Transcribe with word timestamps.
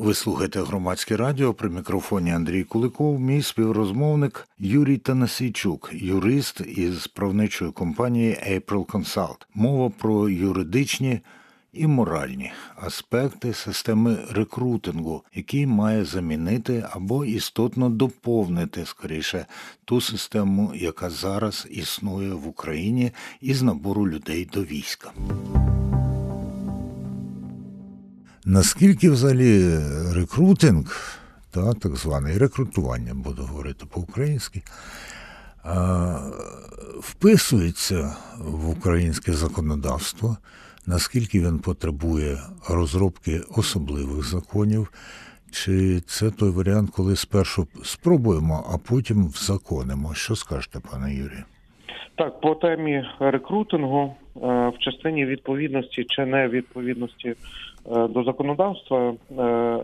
Ви 0.00 0.14
слухаєте 0.14 0.62
громадське 0.62 1.16
радіо 1.16 1.54
при 1.54 1.70
мікрофоні 1.70 2.32
Андрій 2.32 2.64
Куликов, 2.64 3.20
мій 3.20 3.42
співрозмовник 3.42 4.48
Юрій 4.58 4.98
Танасійчук, 4.98 5.90
юрист 5.92 6.60
із 6.60 7.06
правничої 7.06 7.72
компанії 7.72 8.38
April 8.50 8.86
Consult. 8.86 9.36
Мова 9.54 9.92
про 9.98 10.28
юридичні 10.28 11.20
і 11.72 11.86
моральні 11.86 12.52
аспекти 12.76 13.54
системи 13.54 14.18
рекрутингу, 14.30 15.22
який 15.34 15.66
має 15.66 16.04
замінити 16.04 16.84
або 16.90 17.24
істотно 17.24 17.90
доповнити 17.90 18.86
скоріше 18.86 19.46
ту 19.84 20.00
систему, 20.00 20.72
яка 20.74 21.10
зараз 21.10 21.68
існує 21.70 22.34
в 22.34 22.48
Україні 22.48 23.12
із 23.40 23.62
набору 23.62 24.08
людей 24.08 24.48
до 24.52 24.62
війська. 24.62 25.12
Наскільки 28.44 29.10
взагалі 29.10 29.78
рекрутинг, 30.12 31.18
та, 31.50 31.72
так 31.74 31.96
зване 31.96 32.38
рекрутування, 32.38 33.14
буду 33.14 33.42
говорити 33.42 33.86
по-українськи, 33.86 34.62
вписується 37.00 38.16
в 38.38 38.68
українське 38.68 39.32
законодавство, 39.32 40.36
наскільки 40.86 41.40
він 41.40 41.58
потребує 41.58 42.42
розробки 42.68 43.42
особливих 43.48 44.28
законів, 44.28 44.92
чи 45.50 46.02
це 46.06 46.30
той 46.30 46.50
варіант, 46.50 46.90
коли 46.96 47.16
спершу 47.16 47.68
спробуємо, 47.84 48.70
а 48.72 48.78
потім 48.78 49.28
взаконимо? 49.28 50.14
Що 50.14 50.36
скажете, 50.36 50.80
пане 50.80 51.14
Юрію? 51.14 51.44
Так, 52.14 52.40
по 52.40 52.54
темі 52.54 53.04
рекрутингу 53.18 54.14
е, 54.36 54.38
в 54.68 54.74
частині 54.78 55.26
відповідності 55.26 56.04
чи 56.08 56.26
невідповідності 56.26 57.28
е, 57.28 57.34
до 58.08 58.22
законодавства. 58.22 59.14
Е, 59.38 59.78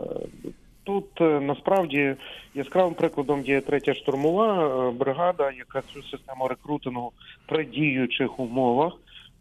тут 0.84 1.20
насправді 1.20 2.14
яскравим 2.54 2.94
прикладом 2.94 3.42
є 3.44 3.60
третя 3.60 3.94
штурмова 3.94 4.90
бригада, 4.90 5.50
яка 5.58 5.82
цю 5.82 6.02
систему 6.02 6.48
рекрутингу 6.48 7.12
при 7.46 7.64
діючих 7.64 8.40
умовах 8.40 8.92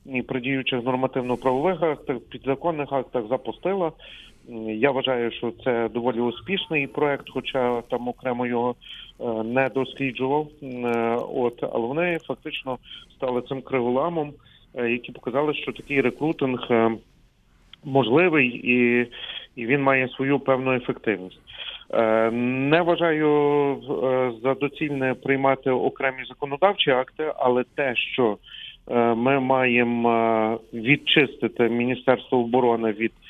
і 0.05 0.21
при 0.21 0.41
діючих 0.41 0.83
нормативно-правових 0.83 1.83
актах, 1.83 2.17
підзаконних 2.19 2.91
актах 2.91 3.27
запустила. 3.27 3.91
Я 4.67 4.91
вважаю, 4.91 5.31
що 5.31 5.53
це 5.63 5.89
доволі 5.93 6.19
успішний 6.19 6.87
проект, 6.87 7.29
хоча 7.29 7.81
там 7.81 8.07
окремо 8.07 8.45
його 8.45 8.75
е, 9.19 9.25
не 9.43 9.69
досліджував. 9.69 10.47
Е, 10.63 11.17
от 11.35 11.63
але 11.73 11.87
вони 11.87 12.19
фактично 12.27 12.77
стали 13.15 13.41
цим 13.41 13.61
криволамом, 13.61 14.33
е, 14.75 14.91
які 14.91 15.11
показали, 15.11 15.53
що 15.53 15.71
такий 15.71 16.01
рекрутинг 16.01 16.67
можливий 17.83 18.47
і, 18.47 19.07
і 19.55 19.65
він 19.65 19.81
має 19.81 20.07
свою 20.07 20.39
певну 20.39 20.73
ефективність. 20.73 21.39
Не 22.31 22.81
вважаю 22.81 23.77
за 24.43 24.53
доцільне 24.53 25.13
приймати 25.13 25.69
окремі 25.69 26.25
законодавчі 26.27 26.91
акти, 26.91 27.33
але 27.37 27.63
те, 27.75 27.95
що 27.95 28.37
ми 29.15 29.39
маємо 29.39 30.59
відчистити 30.73 31.69
Міністерство 31.69 32.39
оборони 32.39 32.91
від 32.91 33.11
Е, 33.11 33.24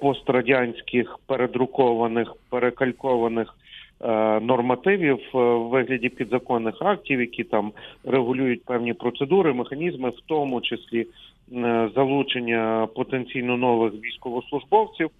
пострадянських 0.00 1.18
передрукованих 1.26 2.34
перекалькованих 2.50 3.54
е, 4.00 4.40
нормативів 4.40 5.18
в 5.32 5.58
вигляді 5.58 6.08
підзаконних 6.08 6.74
актів, 6.82 7.20
які 7.20 7.44
там 7.44 7.72
регулюють 8.04 8.64
певні 8.64 8.92
процедури, 8.92 9.52
механізми, 9.52 10.10
в 10.10 10.20
тому 10.26 10.60
числі 10.60 11.06
е, 11.52 11.90
залучення 11.94 12.88
потенційно 12.94 13.56
нових 13.56 13.92
військовослужбовців. 14.04 15.10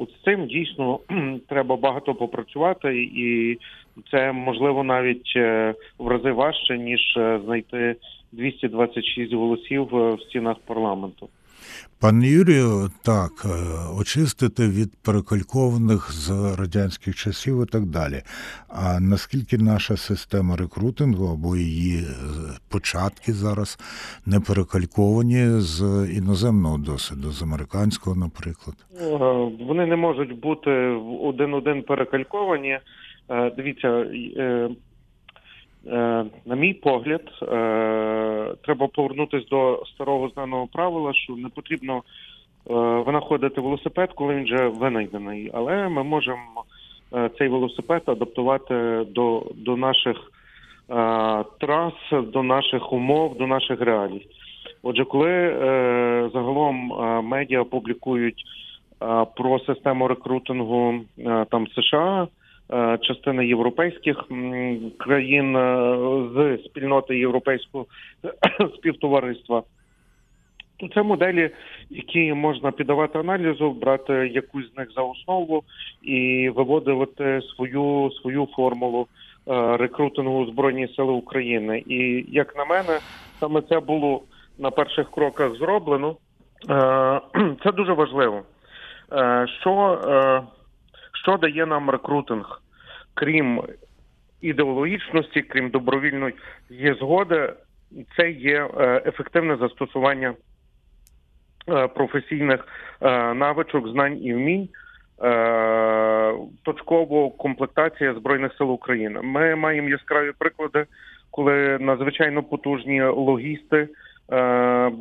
З 0.00 0.24
цим 0.24 0.46
дійсно 0.46 0.98
треба 1.48 1.76
багато 1.76 2.14
попрацювати, 2.14 2.96
і 2.96 3.58
це 4.10 4.32
можливо 4.32 4.84
навіть 4.84 5.36
в 5.98 6.08
рази 6.08 6.32
важче 6.32 6.78
ніж 6.78 7.18
знайти 7.44 7.96
226 8.32 9.32
голосів 9.32 9.88
в 9.92 10.18
стінах 10.28 10.56
парламенту. 10.66 11.28
Пане 12.00 12.28
Юрію, 12.28 12.90
так, 13.04 13.32
е, 13.44 13.48
очистити 14.00 14.68
від 14.68 14.90
перекалькованих 15.04 16.12
з 16.12 16.56
радянських 16.58 17.16
часів 17.16 17.62
і 17.62 17.66
так 17.66 17.86
далі. 17.86 18.22
А 18.68 19.00
наскільки 19.00 19.58
наша 19.58 19.96
система 19.96 20.56
рекрутингу 20.56 21.32
або 21.32 21.56
її 21.56 21.98
е, 21.98 22.04
початки 22.70 23.32
зараз 23.32 23.78
не 24.26 24.40
перекальковані 24.40 25.60
з 25.60 26.06
іноземного 26.16 26.78
досвіду, 26.78 27.30
з 27.30 27.42
американського, 27.42 28.16
наприклад? 28.16 28.76
Е, 29.00 29.16
вони 29.68 29.86
не 29.86 29.96
можуть 29.96 30.40
бути 30.40 30.70
один-один 31.22 31.82
перекальковані. 31.82 32.78
Дивіться, 33.56 34.06
на 36.46 36.56
мій 36.56 36.74
погляд, 36.74 37.22
е, 37.42 37.46
треба 38.64 38.86
повернутися 38.94 39.46
до 39.50 39.82
старого 39.94 40.28
знаного 40.28 40.66
правила, 40.66 41.14
що 41.14 41.32
не 41.32 41.48
потрібно 41.48 41.96
е, 41.96 42.02
винаходити 43.06 43.60
велосипед, 43.60 44.10
коли 44.14 44.34
він 44.34 44.44
вже 44.44 44.68
винайдений. 44.68 45.50
Але 45.54 45.88
ми 45.88 46.02
можемо 46.02 46.64
цей 47.38 47.48
велосипед 47.48 48.02
адаптувати 48.06 49.04
до 49.08 49.46
до 49.56 49.76
наших 49.76 50.16
трас, 51.60 51.94
до 52.12 52.42
наших 52.42 52.92
умов, 52.92 53.38
до 53.38 53.46
наших 53.46 53.80
реалій. 53.80 54.26
Отже, 54.82 55.04
коли 55.04 55.50
загалом 56.32 56.92
медіа 57.24 57.64
публікують 57.64 58.44
про 59.36 59.58
систему 59.58 60.08
рекрутингу 60.08 61.00
там 61.50 61.66
США. 61.66 62.28
Е, 62.72 62.98
частина 63.02 63.42
європейських 63.42 64.24
країн 64.98 65.56
е, 65.56 65.88
з 66.34 66.64
спільноти 66.64 67.18
європейського 67.18 67.86
співтовариства. 68.76 69.62
То 70.76 70.88
це 70.88 71.02
моделі, 71.02 71.50
які 71.90 72.32
можна 72.32 72.70
піддавати 72.70 73.18
аналізу, 73.18 73.70
брати 73.70 74.12
якусь 74.12 74.72
з 74.74 74.76
них 74.76 74.88
за 74.96 75.02
основу 75.02 75.62
і 76.02 76.48
виводити 76.56 77.40
свою 77.56 78.10
свою 78.22 78.48
формулу 78.56 79.06
е, 79.48 79.76
рекрутингу 79.76 80.46
збройні 80.46 80.88
сили 80.88 81.12
України. 81.12 81.82
І 81.86 82.24
як 82.28 82.56
на 82.56 82.64
мене, 82.64 82.98
саме 83.40 83.62
це 83.62 83.80
було 83.80 84.22
на 84.58 84.70
перших 84.70 85.10
кроках 85.10 85.54
зроблено. 85.54 86.16
Це 87.64 87.72
дуже 87.72 87.92
важливо. 87.92 88.42
Що 89.60 89.98
що 91.28 91.36
дає 91.36 91.66
нам 91.66 91.90
рекрутинг, 91.90 92.62
крім 93.14 93.62
ідеологічності, 94.40 95.42
крім 95.42 95.70
добровільної 95.70 96.34
є 96.70 96.94
згоди, 96.94 97.52
це 98.16 98.30
є 98.30 98.68
е, 98.78 99.02
ефективне 99.06 99.56
застосування 99.56 100.34
е, 101.68 101.88
професійних 101.88 102.68
е, 103.00 103.34
навичок, 103.34 103.88
знань 103.88 104.22
і 104.22 104.34
вмінь. 104.34 104.68
Точково 106.62 107.30
комплектація 107.30 108.14
збройних 108.14 108.54
сил 108.54 108.72
України. 108.72 109.20
Ми 109.22 109.54
маємо 109.54 109.88
яскраві 109.88 110.32
приклади, 110.38 110.86
коли 111.30 111.78
надзвичайно 111.80 112.42
потужні 112.42 113.02
логісти 113.02 113.88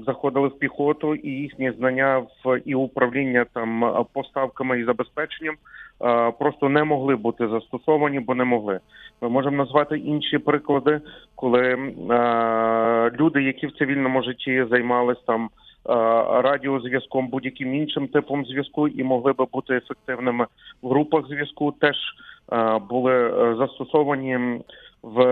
заходили 0.06 0.48
в 0.48 0.60
піхоту, 0.60 1.16
і 1.16 1.30
їхні 1.30 1.72
знання 1.72 2.18
в 2.44 2.60
і 2.66 2.76
управління 2.76 3.46
там 3.54 4.06
поставками 4.14 4.80
і 4.80 4.84
забезпеченням 4.84 5.56
е, 6.02 6.32
просто 6.32 6.70
не 6.70 6.84
могли 6.84 7.16
бути 7.16 7.48
застосовані, 7.48 8.20
бо 8.20 8.36
не 8.36 8.44
могли. 8.44 8.80
Ми 9.22 9.30
можемо 9.30 9.58
назвати 9.58 9.98
інші 9.98 10.38
приклади, 10.38 11.02
коли 11.36 11.64
е, 11.64 13.12
люди, 13.20 13.44
які 13.44 13.68
в 13.68 13.78
цивільному 13.78 14.24
житті 14.24 14.66
займалися 14.70 15.22
там. 15.28 15.50
Радіозв'язком 16.44 17.28
будь-яким 17.28 17.76
іншим 17.76 18.08
типом 18.08 18.46
зв'язку 18.46 18.88
і 18.88 19.04
могли 19.04 19.34
би 19.34 19.46
бути 19.54 19.76
ефективними 19.76 20.46
в 20.82 20.90
групах 20.90 21.28
зв'язку, 21.28 21.72
теж 21.72 21.96
були 22.90 23.32
застосовані 23.58 24.40
в 25.04 25.26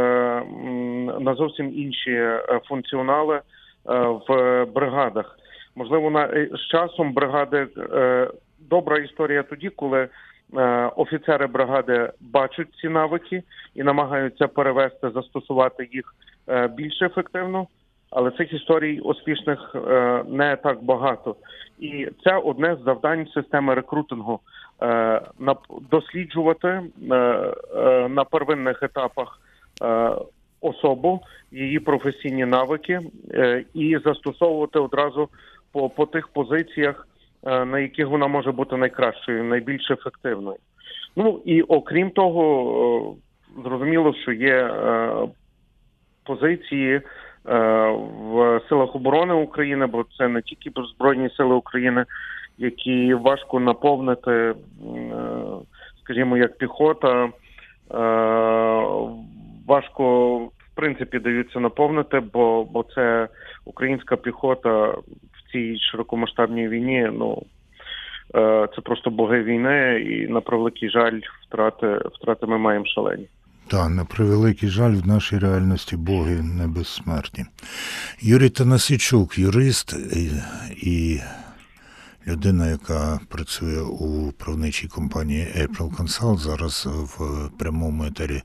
на 1.19 1.35
зовсім 1.35 1.73
інші 1.75 2.29
функціонали 2.67 3.35
Е, 3.35 3.41
в 3.85 4.65
бригадах. 4.65 5.39
Можливо, 5.75 6.09
на 6.09 6.23
е, 6.23 6.49
з 6.53 6.67
часом 6.71 7.13
бригади 7.13 7.67
е, 7.77 8.29
добра 8.59 8.97
історія 8.97 9.43
тоді, 9.43 9.69
коли 9.69 10.07
офіцери 10.95 11.47
бригади 11.47 12.11
бачать 12.19 12.67
ці 12.81 12.89
навики 12.89 13.43
і 13.75 13.83
намагаються 13.83 14.47
перевести, 14.47 15.09
застосувати 15.09 15.89
їх 15.91 16.15
більш 16.69 17.01
ефективно. 17.01 17.67
Але 18.09 18.31
цих 18.31 18.53
історій 18.53 18.99
успішних 18.99 19.75
не 20.27 20.55
так 20.55 20.83
багато, 20.83 21.35
і 21.79 22.07
це 22.23 22.35
одне 22.37 22.75
з 22.75 22.83
завдань 22.83 23.27
системи 23.27 23.73
рекрутингу 23.73 24.39
досліджувати 25.91 26.81
на 28.09 28.23
первинних 28.31 28.83
етапах 28.83 29.39
особу, 30.65 31.21
її 31.51 31.79
професійні 31.79 32.45
навики 32.45 32.99
е, 33.33 33.63
і 33.73 33.97
застосовувати 34.05 34.79
одразу 34.79 35.29
по 35.71 35.89
по 35.89 36.05
тих 36.05 36.27
позиціях 36.27 37.07
е, 37.43 37.65
на 37.65 37.79
яких 37.79 38.07
вона 38.07 38.27
може 38.27 38.51
бути 38.51 38.77
найкращою, 38.77 39.43
найбільш 39.43 39.91
ефективною. 39.91 40.57
Ну 41.15 41.41
і 41.45 41.61
окрім 41.61 42.09
того, 42.09 43.15
е, 43.57 43.61
зрозуміло, 43.63 44.13
що 44.13 44.31
є 44.31 44.71
позиції 46.23 47.01
в 47.45 48.61
силах 48.69 48.95
оборони 48.95 49.33
України, 49.33 49.85
бо 49.85 50.05
це 50.17 50.27
не 50.27 50.41
тільки 50.41 50.71
Збройні 50.95 51.29
сили 51.29 51.55
України, 51.55 52.05
які 52.57 53.13
важко 53.13 53.59
наповнити, 53.59 54.53
скажімо, 56.03 56.37
як 56.37 56.57
піхота, 56.57 57.29
важко 59.67 60.37
в 60.37 60.75
принципі 60.75 61.19
даються 61.19 61.59
наповнити, 61.59 62.19
бо 62.19 62.63
бо 62.63 62.85
це 62.95 63.27
українська 63.65 64.15
піхота 64.15 64.87
в 64.87 65.51
цій 65.51 65.77
широкомасштабній 65.91 66.67
війні. 66.67 67.09
Ну 67.13 67.43
е, 68.35 68.67
це 68.75 68.81
просто 68.81 69.09
боги 69.09 69.43
війни, 69.43 69.99
і 69.99 70.27
на 70.27 70.41
превеликий 70.41 70.89
жаль, 70.89 71.19
втрати 71.47 71.99
втрати 72.13 72.45
ми 72.45 72.57
маємо 72.57 72.85
шалені. 72.85 73.27
Так, 73.67 73.89
на 73.89 74.05
превеликий 74.05 74.69
жаль, 74.69 74.91
в 74.91 75.07
нашій 75.07 75.37
реальності 75.37 75.97
боги 75.97 76.41
не 76.41 76.67
безсмертні. 76.67 77.45
Юрій 78.21 78.49
Танасичук, 78.49 79.37
юрист 79.37 79.95
і 80.83 81.19
людина, 82.27 82.67
яка 82.67 83.19
працює 83.29 83.81
у 83.81 84.31
правничій 84.31 84.87
компанії 84.87 85.47
April 85.57 85.97
Consult, 85.97 86.37
зараз 86.37 86.85
в 86.85 87.49
прямому 87.59 88.05
етері 88.05 88.41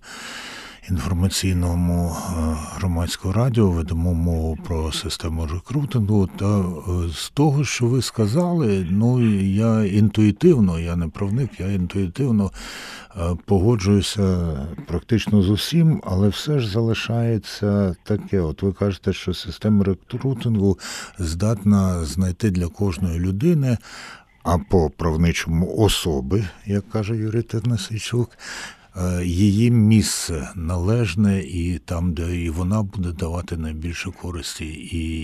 інформаційному 0.90 2.16
е, 2.16 2.56
громадського 2.74 3.34
радіо 3.34 3.70
ведемо 3.70 4.14
мову 4.14 4.58
про 4.64 4.92
систему 4.92 5.46
рекрутингу. 5.46 6.28
Та 6.38 6.58
е, 6.58 6.64
з 7.14 7.30
того, 7.30 7.64
що 7.64 7.86
ви 7.86 8.02
сказали, 8.02 8.86
ну 8.90 9.36
я 9.40 9.84
інтуїтивно, 9.84 10.78
я 10.78 10.96
не 10.96 11.08
правник, 11.08 11.50
я 11.60 11.72
інтуїтивно 11.72 12.50
е, 13.16 13.20
погоджуюся 13.44 14.52
практично 14.86 15.42
з 15.42 15.50
усім, 15.50 16.02
але 16.04 16.28
все 16.28 16.58
ж 16.58 16.70
залишається 16.70 17.96
таке. 18.02 18.40
От 18.40 18.62
ви 18.62 18.72
кажете, 18.72 19.12
що 19.12 19.34
система 19.34 19.84
рекрутингу 19.84 20.78
здатна 21.18 22.04
знайти 22.04 22.50
для 22.50 22.66
кожної 22.66 23.18
людини. 23.18 23.78
А 24.42 24.58
по 24.58 24.90
правничому 24.90 25.76
особи, 25.76 26.44
як 26.66 26.88
каже 26.90 27.16
Юрій 27.16 27.42
Тернасичук, 27.42 28.30
її 29.25 29.70
місце 29.70 30.48
належне 30.54 31.40
і 31.40 31.78
там, 31.78 32.12
де 32.12 32.37
і 32.37 32.50
вона 32.50 32.82
буде 32.82 33.12
давати 33.12 33.56
найбільше 33.56 34.10
користі, 34.10 34.66
і, 34.66 35.20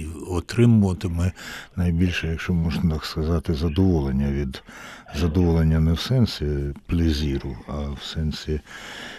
і 0.00 0.06
отримуватиме 0.28 1.32
найбільше, 1.76 2.28
якщо 2.28 2.54
можна 2.54 2.94
так 2.94 3.04
сказати, 3.04 3.54
задоволення 3.54 4.30
від 4.32 4.62
задоволення 5.20 5.80
не 5.80 5.92
в 5.92 6.00
сенсі 6.00 6.46
плезіру, 6.86 7.56
а 7.68 7.72
в 7.72 7.98
сенсі 8.02 8.60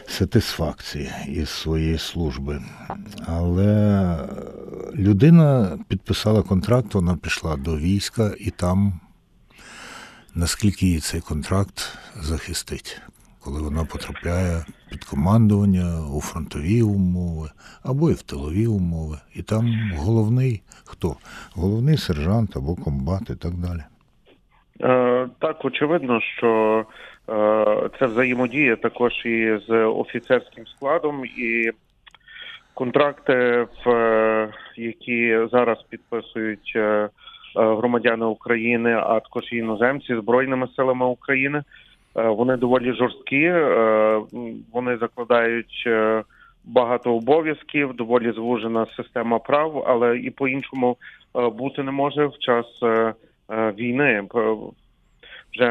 сатисфакції 0.08 1.12
із 1.28 1.50
своєї 1.50 1.98
служби. 1.98 2.62
Але 3.26 4.20
людина 4.96 5.78
підписала 5.88 6.42
контракт, 6.42 6.94
вона 6.94 7.16
пішла 7.16 7.58
до 7.58 7.78
війська 7.78 8.34
і 8.40 8.50
там. 8.52 9.00
Наскільки 10.38 10.86
її 10.86 11.00
цей 11.00 11.22
контракт 11.22 11.98
захистить? 12.22 13.02
Коли 13.46 13.62
вона 13.62 13.86
потрапляє 13.86 14.66
під 14.90 15.04
командування 15.04 15.86
у 16.18 16.22
фронтові 16.22 16.82
умови 16.82 17.50
або 17.84 18.10
і 18.10 18.14
в 18.14 18.22
тилові 18.22 18.68
умови. 18.68 19.18
І 19.36 19.44
там 19.44 19.66
головний 19.98 20.62
хто? 20.86 21.16
Головний 21.56 21.98
сержант 21.98 22.58
або 22.58 22.76
комбат 22.76 23.30
і 23.30 23.36
так 23.36 23.54
далі. 23.54 23.84
Е, 24.82 25.28
так, 25.40 25.66
очевидно, 25.66 26.22
що 26.22 26.86
е, 27.30 27.90
це 28.00 28.06
взаємодія 28.06 28.76
також 28.76 29.26
і 29.26 29.60
з 29.68 29.72
офіцерським 29.86 30.68
складом, 30.68 31.26
і 31.26 31.72
контракти, 32.74 33.68
в 33.86 34.50
які 34.76 35.40
зараз 35.52 35.78
підписують 35.90 36.74
е, 36.76 37.10
громадяни 37.56 38.26
України, 38.26 38.94
а 38.94 39.20
також 39.20 39.54
іноземці 39.54 40.16
збройними 40.16 40.68
силами 40.76 41.06
України. 41.06 41.64
Е, 42.18 42.30
вони 42.30 42.58
доволі 42.58 42.94
жорсткі, 42.94 43.44
е, 43.46 44.22
вони 44.74 44.98
закладають 44.98 45.84
е, 45.88 46.24
багато 46.66 47.16
обов'язків, 47.16 47.94
доволі 47.94 48.32
звужена 48.32 48.88
система 48.98 49.40
прав, 49.40 49.84
але 49.88 50.18
і 50.18 50.30
по-іншому 50.30 50.98
бути 51.54 51.84
не 51.84 51.92
може 51.92 52.26
в 52.26 52.38
час 52.40 52.66
війни. 53.50 54.24
Вже 55.54 55.70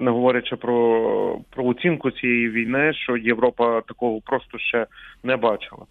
не 0.00 0.10
говорячи 0.10 0.56
про 0.56 1.38
про 1.50 1.64
оцінку 1.64 2.10
цієї 2.10 2.50
війни, 2.50 2.92
що 2.94 3.16
Європа 3.16 3.80
такого 3.80 4.20
просто 4.20 4.58
ще 4.58 4.86
не 5.24 5.36
бачила. 5.36 5.82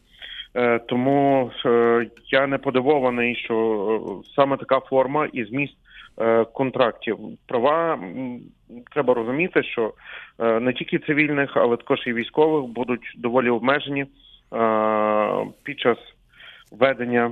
Тому 0.88 1.51
я 2.31 2.48
не 2.48 2.57
подивований, 2.57 3.36
що 3.36 4.22
саме 4.36 4.57
така 4.57 4.80
форма 4.80 5.28
і 5.33 5.44
зміст 5.44 5.78
контрактів. 6.54 7.18
Права 7.48 8.00
треба 8.92 9.14
розуміти, 9.14 9.64
що 9.64 9.94
е, 10.40 10.60
не 10.60 10.74
тільки 10.74 11.00
цивільних, 11.00 11.58
але 11.58 11.78
також 11.78 12.08
і 12.08 12.14
військових 12.14 12.66
будуть 12.66 13.14
доволі 13.18 13.50
обмежені 13.50 14.02
е, 14.02 14.08
під 15.64 15.80
час 15.80 15.98
ведення 16.72 17.31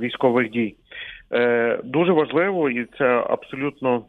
військових 0.00 0.50
дій. 0.50 0.74
Дуже 1.84 2.12
важливо, 2.12 2.70
і 2.70 2.84
це 2.98 3.24
абсолютно 3.28 4.04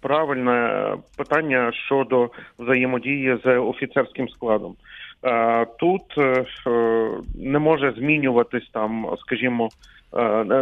правильне 0.00 0.92
питання 1.16 1.72
щодо 1.72 2.30
взаємодії 2.58 3.38
з 3.44 3.58
офіцерським 3.58 4.28
складом. 4.28 4.74
Тут 5.78 6.02
не 7.34 7.58
може 7.58 7.92
змінюватись 7.96 8.70
там, 8.72 9.06
скажімо, 9.18 9.68
Е, 9.68 9.95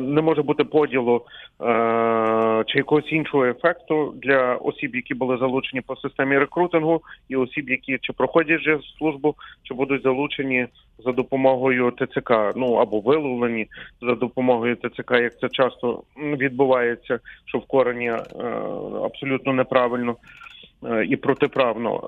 не 0.02 0.22
може 0.22 0.42
бути 0.42 0.64
поділу 0.64 1.22
е, 1.60 2.64
чи 2.66 2.78
якогось 2.78 3.12
іншого 3.12 3.46
ефекту 3.46 4.14
для 4.22 4.54
осіб, 4.54 4.96
які 4.96 5.14
були 5.14 5.38
залучені 5.38 5.80
по 5.80 5.96
системі 5.96 6.38
рекрутингу, 6.38 7.02
і 7.28 7.36
осіб, 7.36 7.70
які 7.70 7.98
чи 8.00 8.12
проходять 8.12 8.60
вже 8.60 8.78
службу, 8.98 9.34
чи 9.62 9.74
будуть 9.74 10.02
залучені 10.02 10.66
за 11.04 11.12
допомогою 11.12 11.90
ТЦК, 11.90 12.32
ну 12.56 12.74
або 12.74 13.00
виловлені 13.00 13.66
за 14.02 14.14
допомогою 14.14 14.76
ТЦК, 14.76 15.10
як 15.10 15.38
це 15.40 15.48
часто 15.48 16.02
відбувається, 16.16 17.18
що 17.44 17.58
в 17.58 17.66
корені 17.66 18.08
е, 18.08 18.20
абсолютно 19.04 19.52
неправильно 19.52 20.16
і 21.08 21.16
протиправно. 21.16 22.02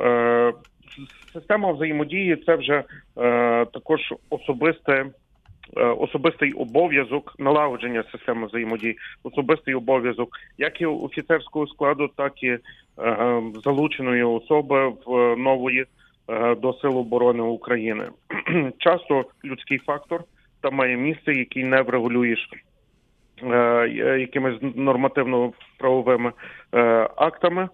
Система 1.33 1.73
взаємодії 1.73 2.37
це 2.37 2.57
вже 2.57 2.83
також 3.73 4.01
особисте. 4.31 5.07
Е, 5.77 5.85
особистий 5.85 6.53
обов'язок 6.53 7.35
налагодження 7.39 8.05
системи 8.13 8.47
взаємодії, 8.47 8.99
особистий 9.23 9.75
обов'язок 9.75 10.29
як 10.59 10.81
і 10.81 10.87
офіцерського 10.87 11.67
складу, 11.67 12.11
так 12.17 12.43
і 12.43 12.49
е, 12.49 12.61
е, 12.99 13.43
залученої 13.65 14.23
особи 14.23 14.89
в 15.07 15.37
нової 15.37 15.85
до 16.59 16.73
Сил 16.73 16.99
оборони 16.99 17.43
України. 17.43 18.05
Часто 18.79 19.25
людський 19.45 19.79
фактор 19.79 20.25
там 20.61 20.75
має 20.75 20.97
місце, 20.97 21.33
який 21.33 21.65
не 21.65 21.83
врегулюєш 21.83 22.51
якимись 24.19 24.63
нормативно-правовими 24.63 26.33
актами. 27.17 27.69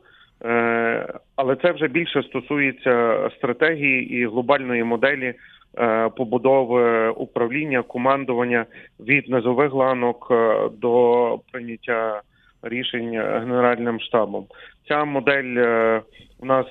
Але 1.36 1.56
це 1.62 1.72
вже 1.72 1.88
більше 1.88 2.22
стосується 2.22 3.28
стратегії 3.36 4.14
і 4.14 4.26
глобальної 4.26 4.84
моделі 4.84 5.34
Е, 5.34 5.34
побудови 6.16 7.08
управління, 7.08 7.82
командування 7.82 8.66
від 9.00 9.28
низових 9.28 9.72
ланок 9.72 10.28
е, 10.30 10.68
до 10.78 11.38
прийняття 11.52 12.20
рішень 12.62 13.10
генеральним 13.10 14.00
штабом. 14.00 14.46
Ця 14.88 15.04
модель 15.04 15.54
е, 15.56 16.02
у 16.38 16.46
нас 16.46 16.66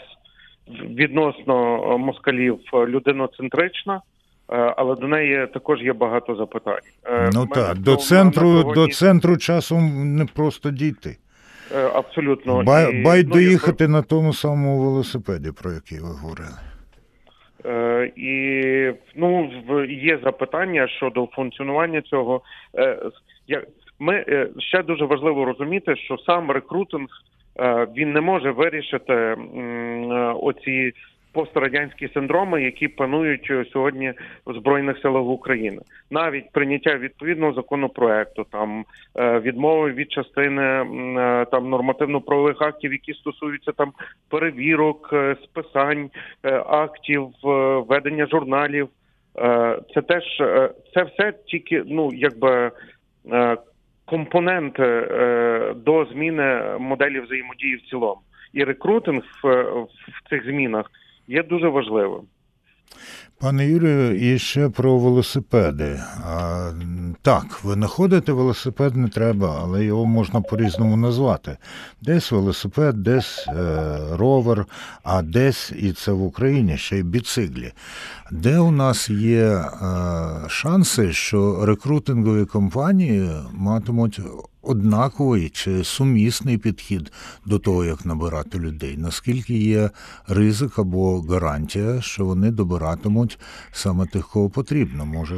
відносно 0.89 1.77
москалів 1.97 2.59
людиноцентрична. 2.73 4.01
Але 4.77 4.95
до 4.95 5.07
неї 5.07 5.47
також 5.53 5.81
є 5.81 5.93
багато 5.93 6.35
запитань. 6.35 6.79
Ну 7.33 7.47
так 7.47 7.77
до 7.77 7.95
центру 7.95 8.73
до 8.73 8.87
центру 8.87 9.37
часом 9.37 10.15
не 10.15 10.25
просто 10.25 10.71
дійти. 10.71 11.17
Абсолютно 11.93 12.63
бай, 12.63 13.03
бай 13.03 13.23
ну, 13.23 13.33
доїхати 13.33 13.87
на 13.87 14.01
тому 14.01 14.33
самому 14.33 14.79
велосипеді, 14.79 15.51
про 15.51 15.71
який 15.71 15.99
ви 15.99 16.07
говорили. 16.07 16.70
Е, 17.65 18.11
і 18.15 18.93
ну 19.15 19.51
є 19.89 20.19
запитання 20.23 20.87
щодо 20.87 21.25
функціонування 21.25 22.01
цього. 22.01 22.41
Е, 22.77 22.99
ми 23.99 24.25
е, 24.27 24.47
ще 24.59 24.83
дуже 24.83 25.05
важливо 25.05 25.45
розуміти, 25.45 25.95
що 25.95 26.17
сам 26.17 26.51
рекрутинг 26.51 27.07
він 27.97 28.13
не 28.13 28.21
може 28.21 28.51
вирішити 28.51 29.37
оці 30.41 30.93
пострадянські 31.33 32.07
синдроми, 32.13 32.63
які 32.63 32.87
панують 32.87 33.47
е, 33.49 33.65
сьогодні 33.73 34.13
в 34.45 34.53
збройних 34.53 34.97
силах 34.97 35.23
України. 35.23 35.81
Навіть 36.11 36.51
прийняття 36.51 36.97
відповідного 36.97 37.53
законопроекту, 37.53 38.45
там 38.51 38.85
е, 39.15 39.39
відмови 39.39 39.91
від 39.91 40.11
частини 40.11 40.61
е, 40.63 41.45
там 41.51 41.69
нормативно-правових 41.69 42.61
актів, 42.61 42.91
які 42.91 43.13
стосуються 43.13 43.71
там 43.71 43.91
перевірок, 44.29 45.13
списань 45.43 46.09
актів, 46.67 47.27
ведення 47.89 48.25
журналів. 48.25 48.89
Це 49.93 50.01
теж 50.07 50.23
це 50.93 51.03
все 51.03 51.33
тільки 51.47 51.83
ну 51.85 52.09
якби 52.13 52.71
компоненти 54.11 54.83
е, 54.83 55.73
до 55.75 56.05
зміни 56.05 56.63
моделі 56.79 57.19
взаємодії 57.19 57.75
в 57.75 57.89
цілому. 57.89 58.21
І 58.53 58.63
рекрутинг 58.63 59.23
в, 59.43 59.63
в 59.71 60.29
цих 60.29 60.45
змінах 60.45 60.91
є 61.31 61.43
дуже 61.43 61.67
важливим. 61.67 62.21
Пане 63.41 63.67
Юрію, 63.67 64.33
і 64.33 64.39
ще 64.39 64.69
про 64.69 64.99
велосипеди. 64.99 65.99
А, 66.25 66.71
так, 67.21 67.63
винаходити 67.63 68.31
велосипед 68.31 68.95
не 68.95 69.07
треба, 69.07 69.59
але 69.61 69.85
його 69.85 70.05
можна 70.05 70.41
по-різному 70.41 70.97
назвати. 70.97 71.57
Десь 72.01 72.31
велосипед, 72.31 73.03
десь 73.03 73.47
е, 73.47 73.97
ровер, 74.11 74.65
а 75.03 75.21
десь, 75.21 75.71
і 75.79 75.93
це 75.93 76.11
в 76.11 76.23
Україні, 76.23 76.77
ще 76.77 76.97
й 76.97 77.03
біциклі. 77.03 77.73
Де 78.31 78.59
у 78.59 78.71
нас 78.71 79.09
є 79.09 79.45
е, 79.45 79.65
шанси, 80.47 81.13
що 81.13 81.65
рекрутингові 81.65 82.45
компанії 82.45 83.29
матимуть 83.51 84.21
однаковий 84.61 85.49
чи 85.49 85.83
сумісний 85.83 86.57
підхід 86.57 87.11
до 87.45 87.59
того, 87.59 87.85
як 87.85 88.05
набирати 88.05 88.59
людей? 88.59 88.97
Наскільки 88.97 89.57
є 89.57 89.89
ризик 90.27 90.79
або 90.79 91.21
гарантія, 91.21 92.01
що 92.01 92.25
вони 92.25 92.51
добиратимуть 92.51 93.30
саме 93.71 94.05
тих, 94.05 94.27
кого 94.27 94.49
потрібно? 94.49 95.05
Може, 95.05 95.35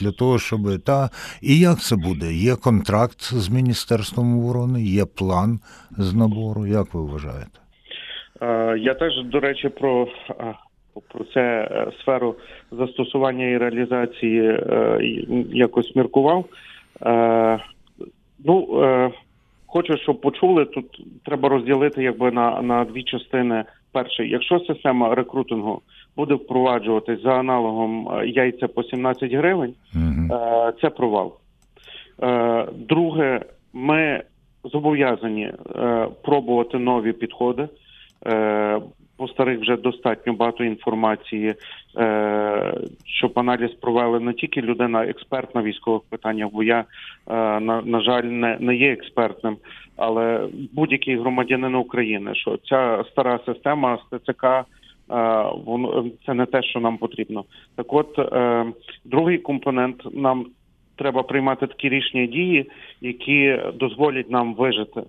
для 0.00 0.12
того, 0.12 0.38
щоб 0.38 0.60
та 0.84 1.10
і 1.42 1.58
як 1.58 1.78
це 1.80 1.96
буде? 1.96 2.32
Є 2.32 2.56
контракт 2.56 3.20
з 3.20 3.48
Міністерством 3.48 4.38
оборони, 4.38 4.82
є 4.82 5.04
план 5.04 5.60
з 5.98 6.14
набору. 6.14 6.66
Як 6.66 6.94
ви 6.94 7.00
вважаєте? 7.00 7.58
Е, 8.42 8.78
Я 8.78 8.94
теж, 8.94 9.12
до 9.24 9.40
речі, 9.40 9.68
про, 9.68 10.08
е, 10.30 10.54
про 11.08 11.24
це 11.24 11.40
е, 11.40 11.92
сферу 12.00 12.36
застосування 12.72 13.46
і 13.46 13.58
реалізації 13.58 14.42
е, 14.42 14.98
якось 15.52 15.96
міркував. 15.96 16.44
Е, 17.02 17.58
Ну, 18.46 18.82
е, 18.82 19.10
хочу, 19.66 19.96
щоб 19.96 20.20
почули, 20.20 20.64
тут 20.64 21.06
треба 21.24 21.48
розділити 21.48 22.02
якби 22.02 22.30
на, 22.30 22.62
на 22.62 22.84
дві 22.84 23.02
частини. 23.02 23.64
Перше, 23.94 24.26
якщо 24.26 24.60
система 24.60 25.14
рекрутингу 25.14 25.82
буде 26.16 26.34
впроваджуватись 26.34 27.22
за 27.22 27.30
аналогом 27.30 28.08
е, 28.08 28.26
яйця 28.26 28.68
по 28.68 28.82
17 28.82 29.32
гривень, 29.32 29.74
Угу. 29.94 30.38
Це 30.80 30.90
провал. 30.90 31.34
Е, 32.22 32.66
Друге, 32.88 33.40
ми 33.72 34.22
зобов'язані 34.64 35.52
пробувати 36.22 36.78
нові 36.78 37.12
підходи. 37.12 37.68
По 39.24 39.28
старих 39.28 39.60
вже 39.60 39.76
достатньо 39.76 40.32
багато 40.32 40.64
інформації, 40.64 41.54
е, 41.98 42.74
щоб 43.06 43.32
аналіз 43.38 43.70
провели 43.70 44.20
не 44.20 44.32
тільки 44.32 44.62
людина 44.62 45.04
експерт 45.04 45.54
на 45.54 45.62
військових 45.62 46.02
питаннях, 46.10 46.50
бо 46.52 46.62
я, 46.62 46.78
е, 46.80 46.84
на, 47.60 47.82
на 47.84 48.00
жаль, 48.00 48.22
не, 48.22 48.56
не 48.60 48.76
є 48.76 48.92
експертним, 48.92 49.56
але 49.96 50.48
будь-який 50.72 51.16
громадянин 51.16 51.74
України, 51.74 52.34
що 52.34 52.56
ця 52.56 53.04
стара 53.10 53.40
система 53.46 53.98
з 53.98 54.18
ТЦК, 54.18 54.44
е, 54.44 54.64
воно 55.66 56.06
це 56.26 56.34
не 56.34 56.46
те, 56.46 56.62
що 56.62 56.80
нам 56.80 56.96
потрібно. 56.96 57.44
Так 57.76 57.92
от, 57.92 58.18
е, 58.18 58.66
другий 59.04 59.38
компонент 59.38 60.14
нам 60.14 60.46
треба 60.96 61.22
приймати 61.22 61.66
такі 61.66 61.88
рішення 61.88 62.26
дії, 62.26 62.70
які 63.00 63.58
дозволять 63.74 64.30
нам 64.30 64.54
вижити. 64.54 65.02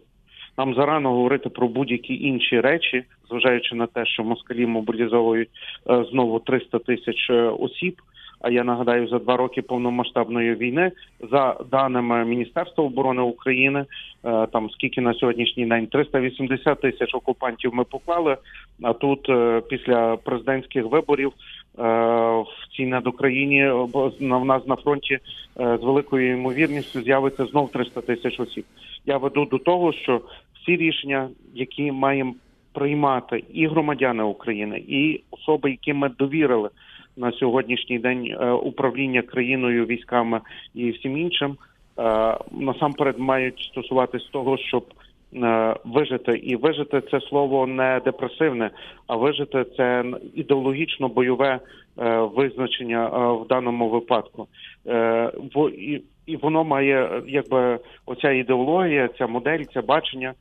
Нам 0.57 0.75
зарано 0.75 1.12
говорити 1.12 1.50
про 1.50 1.67
будь-які 1.67 2.24
інші 2.24 2.62
речі, 2.62 3.03
зважаючи 3.29 3.75
на 3.75 3.88
те, 3.88 4.05
що 4.05 4.24
москалі 4.24 4.65
мобілізовують 4.65 5.50
е, 5.89 6.05
знову 6.12 6.39
300 6.39 6.79
тисяч 6.79 7.29
е, 7.29 7.41
осіб. 7.41 8.01
А 8.41 8.50
я 8.50 8.63
нагадаю, 8.63 9.08
за 9.08 9.20
два 9.20 9.38
роки 9.38 9.62
повномасштабної 9.62 10.55
війни, 10.55 10.91
за 11.32 11.58
даними 11.72 12.25
Міністерства 12.25 12.84
оборони 12.84 13.22
України, 13.22 13.86
е, 14.25 14.48
там 14.53 14.70
скільки 14.70 15.01
на 15.01 15.13
сьогоднішній 15.13 15.65
день 15.65 15.88
380 15.88 16.82
тисяч 16.82 17.15
окупантів 17.15 17.74
ми 17.74 17.84
поклали. 17.84 18.38
А 18.84 18.94
тут 18.94 19.29
після 19.70 20.17
президентських 20.17 20.86
виборів 20.86 21.32
в 21.77 22.75
цій 22.77 22.86
недокраїні 22.86 23.70
в 23.70 24.46
нас 24.46 24.67
на 24.67 24.75
фронті 24.75 25.20
з 25.55 25.79
великою 25.82 26.32
ймовірністю 26.32 27.01
з'явиться 27.01 27.46
знов 27.46 27.72
300 27.72 28.01
тисяч 28.01 28.39
осіб. 28.39 28.65
Я 29.05 29.17
веду 29.17 29.46
до 29.46 29.58
того, 29.58 29.94
що 29.94 30.22
всі 30.65 30.77
рішення, 30.77 31.29
які 31.53 31.91
маємо 31.91 32.34
приймати 32.75 33.44
і 33.53 33.67
громадяни 33.67 34.24
України, 34.24 34.84
і 34.88 35.22
особи, 35.32 35.72
які 35.72 35.94
ми 35.94 36.10
довірили 36.10 36.70
на 37.17 37.32
сьогоднішній 37.32 38.00
день 38.00 38.25
е, 38.25 38.51
управління 38.51 39.22
країною, 39.22 39.86
військами 39.86 40.41
і 40.74 40.91
всім 40.91 41.17
іншим, 41.17 41.58
е, 42.00 42.38
насамперед 42.51 43.20
мають 43.20 43.60
стосуватись 43.60 44.24
того, 44.24 44.58
щоб 44.58 44.86
е, 45.36 45.75
вижити. 45.86 46.32
І 46.32 46.55
вижити 46.55 47.01
це 47.12 47.22
слово 47.22 47.67
не 47.67 48.01
депресивне, 48.05 48.70
а 49.08 49.15
вижити 49.15 49.65
це 49.77 50.03
ідеологічно 50.36 51.08
бойове 51.08 51.60
визначення 52.36 53.08
в 53.32 53.48
даному 53.48 53.89
випадку. 53.89 54.48
І, 56.27 56.36
воно 56.41 56.63
має, 56.63 57.22
якби 57.27 57.79
оця 58.05 58.32
ідеологія, 58.32 59.10
ця 59.17 59.27
модель, 59.27 59.63
це 59.74 59.82
бачення, 59.82 60.34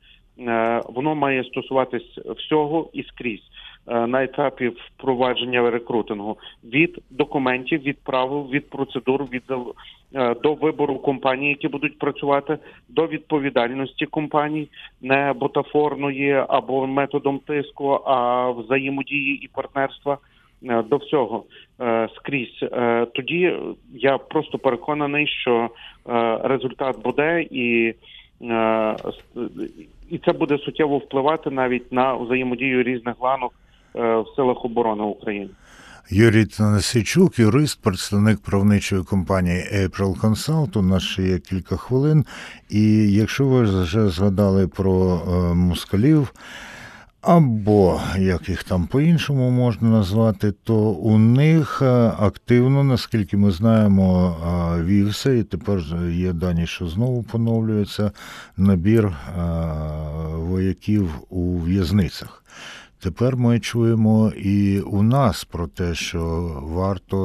воно 0.85 1.15
має 1.15 1.43
стосуватись 1.43 2.17
всього 2.37 2.89
і 2.93 3.03
скрізь. 3.03 3.49
Е, 3.87 4.07
На 4.07 4.23
етапі 4.23 4.67
впровадження 4.67 5.71
рекрутингу 5.71 6.37
від 6.63 6.99
документів, 7.09 7.81
від 7.81 7.97
правил, 7.97 8.49
від 8.51 8.69
процедур, 8.69 9.23
від 9.23 9.43
е, 10.13 10.35
до 10.43 10.53
вибору 10.53 10.95
компаній, 10.95 11.49
які 11.49 11.67
будуть 11.67 11.99
працювати, 11.99 12.57
до 12.89 13.07
відповідальності 13.07 14.05
компаній, 14.05 14.67
не 15.01 15.33
бутафорної 15.33 16.45
або 16.47 16.87
методом 16.87 17.39
тиску, 17.39 17.89
а 18.05 18.49
взаємодії 18.49 19.45
і 19.45 19.47
партнерства 19.47 20.17
е, 20.63 20.83
до 20.83 20.97
всього 20.97 21.43
е, 21.81 22.09
скрізь. 22.15 22.59
Е, 22.63 23.05
Тоді 23.13 23.57
я 23.93 24.17
просто 24.17 24.57
переконаний, 24.57 25.27
що 25.27 25.69
е, 26.09 26.39
результат 26.43 27.01
буде 27.03 27.45
і. 27.51 27.93
І 30.09 30.17
це 30.17 30.33
буде 30.33 30.57
суттєво 30.57 30.97
впливати 30.97 31.49
навіть 31.49 31.91
на 31.91 32.13
взаємодію 32.13 32.83
різних 32.83 33.15
ланок 33.19 33.53
е, 33.95 33.99
в 33.99 34.25
силах 34.35 34.65
оборони 34.65 35.03
України. 35.03 35.49
Юрій 36.09 36.45
Танасичук, 36.45 37.39
юрист, 37.39 37.81
представник 37.81 38.39
правничої 38.39 39.03
компанії 39.03 39.63
April 39.73 40.21
Consult. 40.21 40.77
У 40.77 40.81
нас 40.81 41.03
ще 41.03 41.23
є 41.23 41.39
кілька 41.39 41.77
хвилин. 41.77 42.25
І 42.69 43.13
якщо 43.13 43.45
ви 43.45 43.61
вже 43.61 44.07
згадали 44.09 44.67
про 44.67 45.21
е, 45.27 45.53
москалів, 45.53 46.33
або 47.25 48.01
як 48.17 48.49
їх 48.49 48.63
там 48.63 48.87
по-іншому 48.87 49.49
можна 49.49 49.89
назвати, 49.89 50.51
то 50.63 50.75
у 50.91 51.17
них 51.17 51.81
е, 51.81 52.11
активно, 52.19 52.83
наскільки 52.83 53.37
ми 53.37 53.51
знаємо, 53.51 54.37
е, 54.77 54.83
вівся, 54.83 55.31
і 55.31 55.43
тепер 55.43 55.83
є 56.11 56.33
дані, 56.33 56.67
що 56.67 56.87
знову 56.87 57.23
поновлюється 57.23 58.11
набір 58.57 59.05
е, 59.05 59.13
вояків 60.35 61.09
у 61.29 61.57
в'язницях. 61.57 62.44
Тепер 63.05 63.37
ми 63.37 63.59
чуємо 63.59 64.31
і 64.37 64.79
у 64.79 65.03
нас 65.03 65.43
про 65.43 65.67
те, 65.67 65.95
що 65.95 66.21
варто 66.63 67.17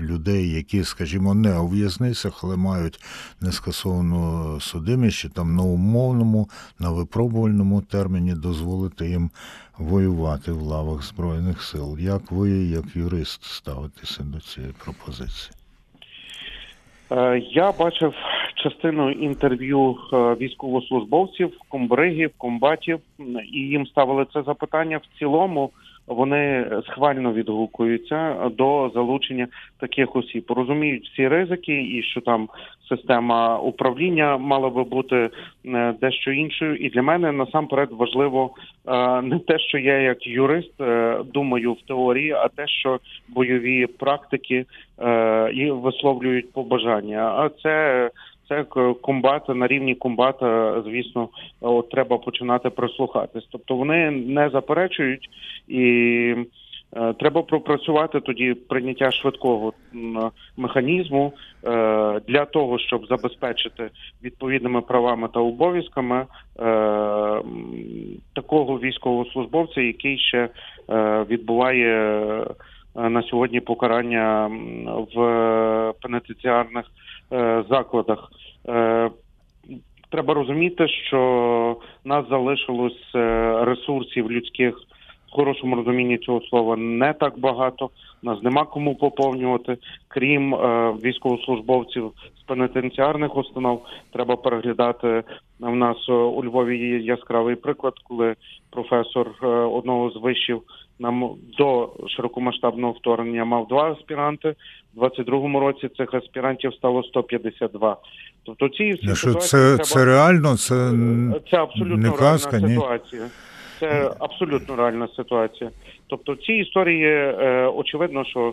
людей, 0.00 0.50
які, 0.50 0.84
скажімо, 0.84 1.34
не 1.34 1.58
у 1.58 1.68
в'язницях, 1.68 2.40
але 2.44 2.56
мають 2.56 3.00
нескасовану 3.40 4.60
судимість, 4.60 5.16
чи 5.18 5.28
там 5.28 5.56
на 5.56 5.62
умовному, 5.62 6.48
на 6.78 6.90
випробувальному 6.90 7.82
терміні 7.82 8.34
дозволити 8.34 9.08
їм 9.08 9.30
воювати 9.78 10.52
в 10.52 10.62
лавах 10.62 11.02
Збройних 11.02 11.62
сил. 11.62 11.96
Як 11.98 12.32
ви, 12.32 12.50
як 12.50 12.84
юрист, 12.94 13.44
ставитеся 13.44 14.22
до 14.22 14.40
цієї 14.40 14.72
пропозиції? 14.84 15.50
Е, 17.10 17.38
Я 17.38 17.72
бачив 17.72 18.14
частину 18.64 19.10
інтерв'ю 19.10 19.96
е, 20.12 20.16
військовослужбовців, 20.16 21.52
комбригів, 21.68 22.30
комбатів, 22.38 22.98
і 23.52 23.58
їм 23.58 23.86
ставили 23.86 24.26
це 24.32 24.42
запитання. 24.42 24.96
В 24.96 25.18
цілому 25.18 25.70
вони 26.06 26.66
схвально 26.86 27.32
відгукуються 27.32 28.50
до 28.58 28.90
залучення 28.94 29.46
таких 29.80 30.16
осіб. 30.16 30.44
Розуміють 30.48 31.08
всі 31.12 31.28
ризики, 31.28 31.82
і 31.82 32.02
що 32.02 32.20
там 32.20 32.48
система 32.88 33.58
управління 33.58 34.36
мала 34.36 34.70
би 34.70 34.84
бути 34.84 35.30
е, 35.66 35.94
дещо 36.00 36.32
іншою. 36.32 36.76
І 36.76 36.90
для 36.90 37.02
мене 37.02 37.32
насамперед 37.32 37.88
важливо 37.92 38.50
е, 38.86 39.22
не 39.22 39.38
те, 39.38 39.58
що 39.58 39.78
я 39.78 39.98
як 39.98 40.26
юрист 40.26 40.74
думаю 41.32 41.72
в 41.72 41.82
теорії, 41.82 42.32
а 42.32 42.48
те, 42.48 42.66
що 42.66 42.98
бойові 43.28 43.86
практики 43.86 44.64
і 45.54 45.70
висловлюють 45.70 46.52
побажання. 46.52 47.20
А 47.20 47.50
це 47.62 48.10
це 48.48 48.64
комбат 49.02 49.48
на 49.48 49.66
рівні 49.66 49.94
комбата, 49.94 50.82
звісно, 50.82 51.28
от 51.60 51.88
треба 51.90 52.18
починати 52.18 52.70
прислухатись. 52.70 53.48
Тобто 53.50 53.76
вони 53.76 54.10
не 54.10 54.48
заперечують 54.50 55.28
і. 55.68 55.80
е, 56.96 57.12
Треба 57.12 57.42
пропрацювати 57.42 58.20
тоді 58.20 58.54
прийняття 58.54 59.10
швидкого 59.10 59.72
механізму 60.56 61.32
е, 61.64 62.20
для 62.28 62.44
того, 62.44 62.78
щоб 62.78 63.06
забезпечити 63.06 63.90
відповідними 64.24 64.80
правами 64.80 65.28
та 65.34 65.40
обов'язками 65.40 66.16
е, 66.16 66.26
такого 68.34 68.78
військовослужбовця, 68.78 69.80
який 69.80 70.18
ще 70.18 70.48
відбуває 71.28 72.44
на 72.94 73.22
сьогодні 73.22 73.60
покарання 73.60 74.50
в 75.14 75.92
пенітенціарних 76.02 76.84
закладах. 77.70 78.30
Е, 78.68 79.10
Треба 80.10 80.34
розуміти, 80.34 80.88
що 80.88 81.76
нас 82.04 82.28
залишилось 82.28 83.14
е, 83.14 83.64
ресурсів 83.64 84.32
людських 84.32 84.78
в 85.28 85.36
хорошому 85.36 85.76
розумінні 85.76 86.18
цього 86.18 86.40
слова 86.40 86.76
не 86.76 87.12
так 87.12 87.38
багато. 87.38 87.90
Нас 88.22 88.42
нема 88.42 88.64
кому 88.64 88.94
поповнювати, 88.94 89.76
крім 90.08 90.54
е, 90.54 90.92
військовослужбовців 91.04 92.12
з 92.40 92.42
пенітенціарних 92.42 93.36
установ. 93.36 93.86
Треба 94.12 94.36
переглядати 94.36 95.22
в 95.60 95.76
нас 95.76 95.96
е, 96.08 96.12
у 96.12 96.44
Львові 96.44 97.04
яскравий 97.04 97.54
приклад, 97.56 97.94
коли 98.08 98.34
професор 98.70 99.30
е, 99.42 99.46
одного 99.46 100.10
з 100.10 100.16
вишів 100.16 100.62
нам 100.98 101.30
до 101.58 101.92
широкомасштабного 102.16 102.92
вторгнення 102.92 103.44
мав 103.44 103.68
два 103.68 103.92
аспіранти. 103.92 104.54
У 104.96 105.00
22-му 105.04 105.60
році 105.60 105.88
цих 105.96 106.14
аспірантів 106.14 106.74
стало 106.74 107.02
152. 107.02 107.96
Тобто 108.44 108.68
ці 108.68 108.92
всі 108.92 109.06
Ну, 109.06 109.16
ситуації 109.16 109.48
це, 109.50 109.58
треба... 109.68 109.84
це 109.84 110.04
реально, 110.04 110.56
це 110.56 110.90
Це 111.50 111.56
абсолютно 111.56 111.96
не 111.96 112.10
казка, 112.10 112.50
реальна 112.50 112.68
ні? 112.68 112.74
ситуація. 112.74 113.26
Це 113.80 114.10
абсолютно 114.18 114.76
реальна 114.76 115.08
ситуація. 115.16 115.70
Тобто, 116.06 116.36
ці 116.36 116.52
історії 116.52 117.06
е, 117.06 117.66
очевидно, 117.76 118.24
що 118.24 118.40
е, 118.48 118.52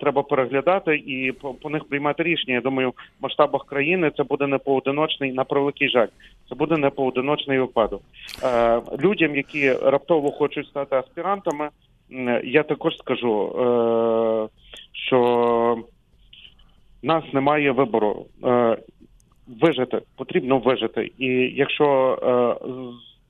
треба 0.00 0.22
переглядати 0.22 0.96
і 0.96 1.32
по, 1.62 1.70
них 1.70 1.84
приймати 1.84 2.22
рішення. 2.22 2.54
Я 2.54 2.60
думаю, 2.60 2.90
в 2.90 2.94
масштабах 3.22 3.66
країни 3.66 4.12
це 4.16 4.22
буде 4.22 4.46
не 4.46 4.58
поодиночний, 4.58 5.32
на 5.32 5.44
превеликий 5.44 5.88
жаль. 5.88 6.08
Це 6.48 6.54
буде 6.54 6.76
не 6.76 6.90
поодиночний 6.90 7.58
випадок. 7.58 8.02
Е, 8.42 8.80
людям, 9.02 9.36
які 9.36 9.72
раптово 9.72 10.30
хочуть 10.30 10.66
стати 10.66 10.96
аспірантами, 10.96 11.68
я 12.44 12.62
також 12.62 12.96
скажу, 12.98 13.46
е, 13.46 14.48
що 14.92 15.78
нас 17.02 17.24
немає 17.32 17.70
вибору. 17.70 18.26
Е, 18.44 18.76
вижити 19.60 20.00
потрібно 20.16 20.58
вижити. 20.58 21.12
І 21.18 21.26
якщо 21.56 22.18
е, 22.22 22.66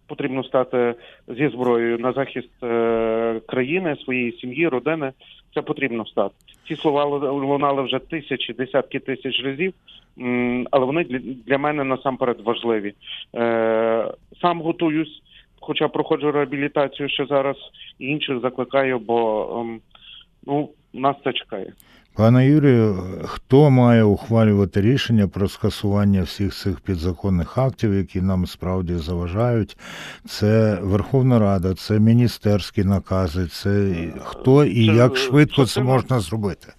потрібно 0.06 0.44
стати 0.44 0.94
зі 1.28 1.48
зброєю 1.48 1.98
на 1.98 2.12
захист 2.12 2.50
е, 2.62 3.40
країни, 3.46 3.96
своєї 4.04 4.32
сім'ї, 4.32 4.68
родини, 4.68 5.12
це 5.54 5.62
потрібно 5.62 6.06
стати. 6.06 6.34
Ці 6.68 6.76
слова 6.76 7.04
лу- 7.04 7.46
лунали 7.46 7.82
вже 7.82 7.98
тисячі, 7.98 8.52
десятки 8.52 8.98
тисяч 8.98 9.44
разів, 9.44 9.74
але 10.70 10.86
вони 10.86 11.04
для, 11.04 11.58
мене 11.58 11.84
насамперед 11.84 12.40
важливі. 12.40 12.94
Е, 13.34 14.12
сам 14.42 14.60
готуюсь, 14.62 15.22
хоча 15.60 15.88
проходжу 15.88 16.32
реабілітацію 16.32 17.08
ще 17.08 17.26
зараз, 17.26 17.56
інших 17.98 18.40
закликаю, 18.40 18.98
бо 18.98 19.48
ем, 19.60 19.80
ну, 20.46 20.68
нас 20.92 21.16
це 21.24 21.32
чекає. 21.32 21.72
Пане 22.16 22.46
Юрію, 22.46 22.94
хто 23.24 23.70
має 23.70 24.02
ухвалювати 24.02 24.80
рішення 24.80 25.28
про 25.28 25.48
скасування 25.48 26.22
всіх 26.22 26.54
цих 26.54 26.80
підзаконних 26.80 27.58
актів, 27.58 27.94
які 27.94 28.20
нам 28.20 28.46
справді 28.46 28.94
заважають? 28.94 29.76
Це 30.26 30.78
Верховна 30.82 31.38
Рада, 31.38 31.74
це 31.74 32.00
міністерські 32.00 32.84
накази, 32.84 33.46
це 33.46 33.94
хто 34.24 34.64
і 34.64 34.86
Це, 34.86 34.92
як 34.92 35.16
швидко 35.16 35.66
це 35.66 35.82
можна 35.82 36.20
зробити? 36.20 36.72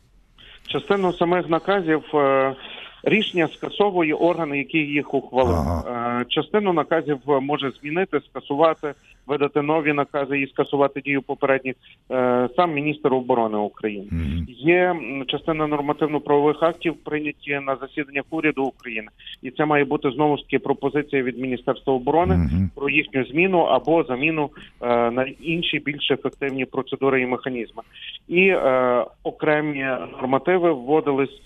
Частину 0.67 1.13
самих 1.13 1.49
наказів 1.49 2.03
е, 2.13 2.55
рішення 3.03 3.47
скасовує 3.47 4.13
орган, 4.13 4.55
який 4.55 4.81
їх 4.81 5.13
ухвалив. 5.13 5.57
Е, 5.57 6.25
Частину 6.29 6.73
наказів 6.73 7.17
може 7.41 7.71
змінити, 7.71 8.19
скасувати, 8.29 8.93
видати 9.27 9.61
нові 9.61 9.93
накази 9.93 10.39
і 10.39 10.47
скасувати 10.47 11.01
дію 11.01 11.21
попередніх 11.21 11.75
е, 12.11 12.49
сам 12.55 12.73
міністр 12.73 13.13
оборони 13.13 13.57
України. 13.57 14.07
Мгм. 14.11 14.45
Є 14.49 14.95
частина 15.27 15.67
нормативно-правових 15.67 16.63
актів 16.63 16.95
прийняті 17.03 17.59
на 17.65 17.75
засіданнях 17.75 18.23
уряду 18.29 18.63
України, 18.63 19.07
і 19.41 19.51
це 19.51 19.65
має 19.65 19.85
бути 19.85 20.11
знову 20.11 20.37
ж 20.37 20.43
таки 20.43 20.59
пропозиція 20.59 21.23
від 21.23 21.39
Міністерства 21.39 21.93
оборони 21.93 22.35
Мгм. 22.35 22.69
про 22.75 22.89
їхню 22.89 23.25
зміну 23.25 23.59
або 23.59 24.03
заміну 24.03 24.49
е, 24.81 25.11
на 25.11 25.25
інші 25.41 25.79
більш 25.79 26.11
ефективні 26.11 26.65
процедури 26.65 27.21
і 27.21 27.25
механізми. 27.25 27.83
І 28.27 28.47
е, 28.47 29.05
окремі 29.23 29.85
нормативи 30.21 30.71
вводились 30.71 31.41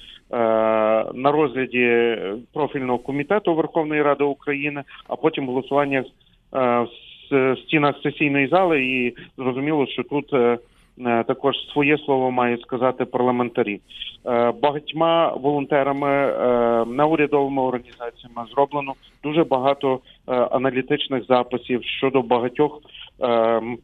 на 1.14 1.32
розгляді 1.32 2.18
профільного 2.54 2.98
комітету 3.00 3.56
Верховної 3.56 4.02
Ради 4.02 4.24
України, 4.24 4.84
а 5.08 5.16
потім 5.16 5.48
голосування 5.48 6.00
е, 6.00 6.86
в 7.32 7.58
стінах 7.58 7.96
сесійної 8.04 8.48
зали. 8.48 8.86
І 8.86 9.16
зрозуміло, 9.38 9.88
що 9.88 10.04
тут. 10.04 10.34
е, 10.34 10.58
е, 11.06 11.24
Також 11.24 11.56
своє 11.74 11.98
слово 11.98 12.32
мають 12.32 12.62
сказати 12.62 13.06
парламентарі 13.06 13.80
Е, 14.28 14.52
багатьма 14.62 15.34
волонтерами, 15.34 16.10
е, 16.10 16.86
неурядовими 16.86 17.62
організаціями 17.62 18.46
зроблено 18.52 18.94
дуже 19.24 19.44
багато 19.44 20.00
е, 20.28 20.34
аналітичних 20.34 21.26
записів 21.26 21.84
щодо 21.84 22.22
багатьох 22.22 22.82
е, 23.20 23.28
м, 23.28 23.74
е, 23.74 23.78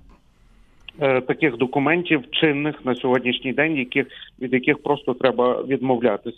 таких 1.01 1.57
документів 1.57 2.23
чинних 2.31 2.85
на 2.85 2.95
сьогоднішній 2.95 3.53
день, 3.53 3.77
яких 3.77 4.07
від 4.41 4.53
яких 4.53 4.83
просто 4.83 5.13
треба 5.13 5.61
відмовлятись. 5.63 6.35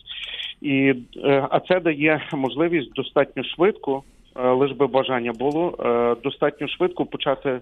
І 0.62 0.93
е, 1.23 1.47
а 1.49 1.60
це 1.60 1.80
дає 1.80 2.21
можливість 2.34 2.93
достатньо 2.93 3.43
швидко, 3.43 4.04
е, 4.36 4.49
лиш 4.52 4.71
би 4.71 4.88
бажання 4.88 5.32
було, 5.39 5.76
е, 5.80 6.15
достатньо 6.23 6.67
швидко 6.67 7.06
почати. 7.06 7.60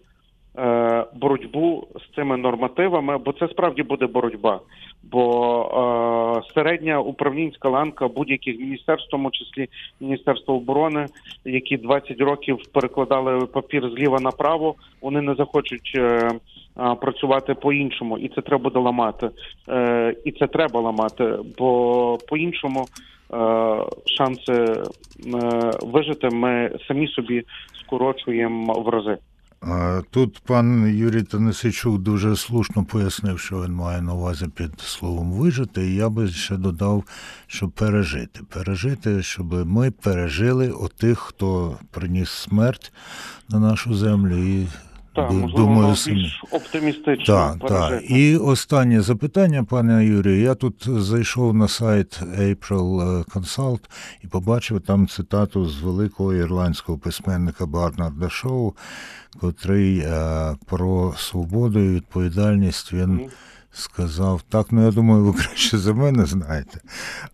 е, 0.57 1.05
Боротьбу 1.15 1.87
з 1.95 2.15
цими 2.15 2.37
нормативами, 2.37 3.17
бо 3.17 3.33
це 3.33 3.47
справді 3.47 3.83
буде 3.83 4.07
боротьба. 4.07 4.59
Бо 5.03 5.21
е, 6.45 6.53
середня 6.53 6.99
управлінська 6.99 7.69
ланка 7.69 8.07
будь-яких 8.07 8.59
міністерств, 8.59 9.07
в 9.07 9.11
тому 9.11 9.31
числі 9.31 9.67
Міністерства 10.01 10.55
оборони, 10.55 11.05
які 11.45 11.77
20 11.77 12.21
років 12.21 12.57
перекладали 12.73 13.45
папір 13.45 13.89
зліва 13.89 14.19
направо, 14.19 14.75
вони 15.01 15.21
не 15.21 15.35
захочуть 15.35 15.91
е, 15.95 16.29
працювати 16.75 17.53
по-іншому, 17.53 18.17
і 18.17 18.29
це 18.29 18.41
треба 18.41 18.63
буде 18.63 18.79
ламати. 18.79 19.29
Е, 19.69 20.15
і 20.25 20.31
це 20.31 20.47
треба 20.47 20.79
ламати, 20.79 21.35
бо 21.57 22.17
по-іншому 22.27 22.85
е, 22.85 23.37
шанси 24.05 24.53
е, 24.53 24.83
вижити 25.81 26.29
ми 26.29 26.71
самі 26.87 27.07
собі 27.07 27.43
скорочуємо 27.79 28.73
в 28.73 28.89
рази. 28.89 29.17
Тут 30.11 30.39
пан 30.47 30.95
Юрій 30.97 31.23
Танасичук 31.23 31.97
дуже 31.97 32.35
слушно 32.35 32.85
пояснив, 32.85 33.39
що 33.39 33.55
він 33.55 33.73
має 33.73 34.01
на 34.01 34.13
увазі 34.13 34.45
під 34.55 34.79
словом 34.79 35.31
вижити. 35.31 35.87
І 35.87 35.95
я 35.95 36.09
би 36.09 36.27
ще 36.27 36.55
додав, 36.55 37.03
що 37.47 37.69
пережити. 37.69 38.39
Пережити, 38.49 39.23
щоб 39.23 39.67
ми 39.67 39.91
пережили 39.91 40.69
отих, 40.69 41.19
хто 41.19 41.77
приніс 41.91 42.29
смерть 42.29 42.93
на 43.49 43.59
нашу 43.59 43.93
землю. 43.93 44.37
І 44.37 44.67
Так, 45.15 45.31
можливо, 45.31 45.67
думаю, 45.67 45.95
більш 46.07 46.43
оптимістично 46.51 47.57
Так, 47.59 47.69
так. 47.69 48.03
І 48.09 48.37
останнє 48.37 49.01
запитання, 49.01 49.63
пане 49.63 50.05
Юрію. 50.05 50.41
Я 50.41 50.55
тут 50.55 50.85
зайшов 50.87 51.53
на 51.53 51.67
сайт 51.67 52.21
April 52.21 53.23
Consult 53.25 53.79
і 54.23 54.27
побачив 54.27 54.81
там 54.81 55.07
цитату 55.07 55.65
з 55.65 55.81
великого 55.81 56.33
ірландського 56.33 56.97
письменника 56.97 57.65
Барнарда 57.65 58.29
Шоу, 58.29 58.73
котрий 59.39 59.99
е, 59.99 60.55
про 60.65 61.13
свободу 61.17 61.79
і 61.79 61.89
відповідальність 61.89 62.93
він 62.93 63.09
Мгм. 63.09 63.29
Сказав. 63.71 64.41
Так, 64.41 64.71
ну 64.71 64.85
я 64.85 64.91
думаю, 64.91 65.23
ви 65.23 65.33
краще 65.33 65.77
за 65.77 65.93
мене 65.93 66.25
знаєте. 66.25 66.79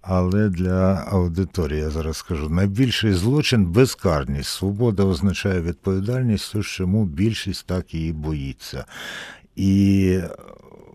Але 0.01 0.49
для 0.49 1.05
аудиторії 1.11 1.81
я 1.81 1.89
зараз 1.89 2.17
скажу: 2.17 2.49
найбільший 2.49 3.13
злочин 3.13 3.65
безкарність. 3.65 4.49
Свобода 4.49 5.03
означає 5.03 5.61
відповідальність, 5.61 6.53
тож 6.53 6.71
чому 6.71 7.05
більшість 7.05 7.67
так 7.67 7.93
її 7.93 8.13
боїться. 8.13 8.85
І 9.55 10.19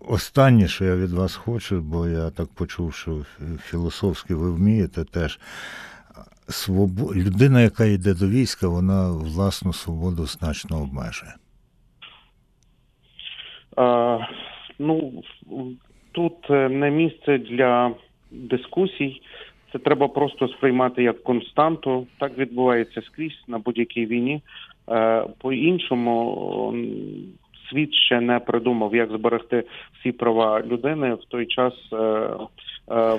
останнє, 0.07 0.67
що 0.67 0.85
я 0.85 0.95
від 0.95 1.11
вас 1.11 1.35
хочу, 1.35 1.81
бо 1.81 2.07
я 2.07 2.29
так 2.29 2.47
почув, 2.47 2.93
що 2.93 3.25
філософськи 3.65 4.35
ви 4.35 4.51
вмієте 4.51 5.03
теж. 5.03 5.39
Свобо... 6.49 7.13
Людина, 7.15 7.61
яка 7.61 7.85
йде 7.85 8.13
до 8.13 8.27
війська, 8.27 8.67
вона 8.67 9.11
власну 9.11 9.73
свободу 9.73 10.25
значно 10.25 10.81
обмежує. 10.81 11.35
Ну, 14.79 15.23
тут 16.11 16.49
е, 16.49 16.69
не 16.69 16.91
місце 16.91 17.37
для 17.37 17.91
дискусій. 18.31 19.21
Це 19.71 19.79
треба 19.79 20.07
просто 20.07 20.47
сприймати 20.47 21.03
як 21.03 21.23
константу. 21.23 22.07
Так 22.19 22.37
відбувається 22.37 23.01
скрізь 23.01 23.43
на 23.47 23.59
будь-якій 23.59 24.05
війні. 24.05 24.41
Е, 24.89 25.25
По-іншому 25.41 26.73
світ 27.69 27.93
ще 27.93 28.21
не 28.21 28.39
придумав, 28.39 28.95
як 28.95 29.09
зберегти 29.09 29.63
всі 29.99 30.11
права 30.11 30.61
людини 30.61 31.13
в 31.13 31.25
той 31.25 31.45
час 31.45 31.73
е, 31.93 32.29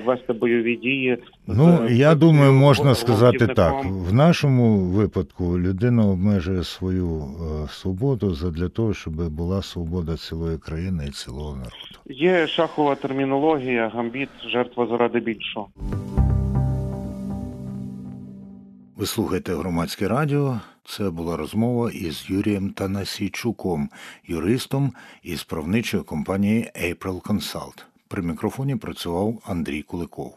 вести 0.05 0.33
бойові 0.33 0.75
дії. 0.75 1.17
Ну, 1.47 1.87
з- 1.87 1.91
я 1.91 2.15
думаю, 2.15 2.53
можна 2.53 2.95
сказати 2.95 3.47
так. 3.47 3.85
В 3.85 4.13
нашому 4.13 4.77
випадку 4.77 5.59
людина 5.59 6.05
обмежує 6.07 6.63
свою 6.63 7.21
е, 7.21 7.67
свободу 7.69 8.33
задля 8.33 8.69
того, 8.69 8.93
щоб 8.93 9.29
була 9.29 9.61
свобода 9.61 10.17
цілої 10.17 10.57
країни 10.57 11.05
і 11.07 11.11
цілого 11.11 11.49
народу. 11.55 11.75
Є 12.05 12.47
шахова 12.47 12.95
термінологія, 12.95 13.91
гамбіт, 13.95 14.29
жертва 14.51 14.87
заради 14.87 15.19
більшого. 15.19 15.67
Ви 18.97 19.05
слухаєте 19.05 19.55
громадське 19.55 20.07
радіо. 20.07 20.59
Це 20.85 21.09
була 21.09 21.37
розмова 21.37 21.91
із 21.91 22.25
Юрієм 22.29 22.69
Танасійчуком, 22.69 23.89
юристом 24.27 24.91
із 25.23 25.43
правничої 25.43 26.03
компанії 26.03 26.71
April 26.83 27.21
Consult. 27.21 27.83
При 28.07 28.21
мікрофоні 28.21 28.75
працював 28.75 29.41
Андрій 29.45 29.81
Куликов. 29.81 30.35